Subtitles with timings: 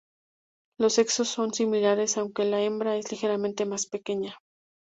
[0.79, 4.35] Los sexos son similares, aunque la hembra es ligeramente más pequeña.